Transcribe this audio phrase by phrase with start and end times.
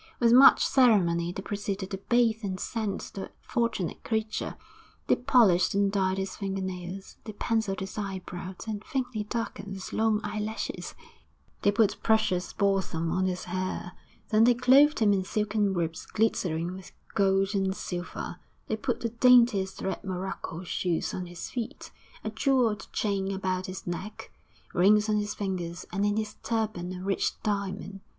[0.19, 4.55] With much ceremony they proceeded to bathe and scent the fortunate creature;
[5.05, 9.93] they polished and dyed his finger nails; they pencilled his eyebrows and faintly darkened his
[9.93, 10.95] long eyelashes;
[11.61, 13.91] they put precious balsam on his hair;
[14.29, 19.09] then they clothed him in silken robes glittering with gold and silver; they put the
[19.09, 21.91] daintiest red morocco shoes on his feet,
[22.23, 24.31] a jewelled chain about his neck,
[24.73, 27.99] rings on his fingers, and in his turban a rich diamond.